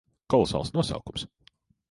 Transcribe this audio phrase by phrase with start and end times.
[0.33, 1.27] Kolosāls nosaukums.